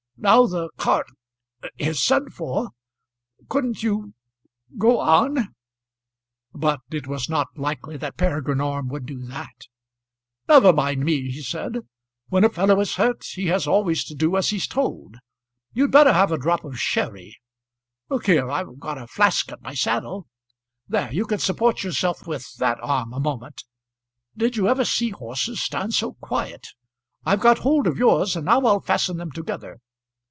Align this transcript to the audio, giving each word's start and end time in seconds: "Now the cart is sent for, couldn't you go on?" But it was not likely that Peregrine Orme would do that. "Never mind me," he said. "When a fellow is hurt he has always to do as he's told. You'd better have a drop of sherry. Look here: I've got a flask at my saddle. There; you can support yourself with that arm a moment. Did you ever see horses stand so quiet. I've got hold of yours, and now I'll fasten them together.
"Now 0.23 0.45
the 0.45 0.69
cart 0.77 1.07
is 1.79 1.99
sent 1.99 2.29
for, 2.31 2.69
couldn't 3.49 3.81
you 3.81 4.13
go 4.77 4.99
on?" 4.99 5.55
But 6.53 6.81
it 6.91 7.07
was 7.07 7.27
not 7.27 7.47
likely 7.57 7.97
that 7.97 8.17
Peregrine 8.17 8.61
Orme 8.61 8.87
would 8.89 9.07
do 9.07 9.17
that. 9.23 9.63
"Never 10.47 10.73
mind 10.73 11.03
me," 11.05 11.31
he 11.31 11.41
said. 11.41 11.79
"When 12.27 12.43
a 12.43 12.49
fellow 12.49 12.79
is 12.81 12.97
hurt 12.97 13.23
he 13.31 13.47
has 13.47 13.65
always 13.65 14.03
to 14.03 14.13
do 14.13 14.37
as 14.37 14.49
he's 14.51 14.67
told. 14.67 15.15
You'd 15.73 15.91
better 15.91 16.13
have 16.13 16.31
a 16.31 16.37
drop 16.37 16.63
of 16.63 16.79
sherry. 16.79 17.37
Look 18.07 18.27
here: 18.27 18.47
I've 18.47 18.77
got 18.79 18.99
a 19.01 19.07
flask 19.07 19.51
at 19.51 19.63
my 19.63 19.73
saddle. 19.73 20.27
There; 20.87 21.11
you 21.11 21.25
can 21.25 21.39
support 21.39 21.81
yourself 21.83 22.27
with 22.27 22.45
that 22.59 22.77
arm 22.83 23.11
a 23.11 23.19
moment. 23.19 23.63
Did 24.37 24.55
you 24.55 24.67
ever 24.67 24.85
see 24.85 25.09
horses 25.09 25.63
stand 25.63 25.95
so 25.95 26.13
quiet. 26.21 26.67
I've 27.25 27.39
got 27.41 27.57
hold 27.59 27.87
of 27.87 27.97
yours, 27.97 28.35
and 28.35 28.45
now 28.45 28.61
I'll 28.67 28.81
fasten 28.81 29.17
them 29.17 29.31
together. 29.31 29.79